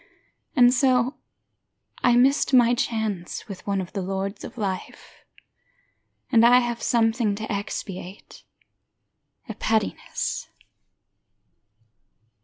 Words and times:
And 0.55 0.73
so, 0.73 1.17
I 2.03 2.15
missed 2.15 2.55
my 2.55 2.73
chance 2.73 3.47
with 3.47 3.67
one 3.67 3.79
of 3.79 3.93
the 3.93 4.01
lords 4.01 4.43
Of 4.43 4.57
life. 4.57 5.23
And 6.31 6.43
I 6.43 6.57
have 6.57 6.81
something 6.81 7.35
to 7.35 7.51
expiate: 7.51 8.41
A 9.47 9.53
pettiness. 9.53 10.49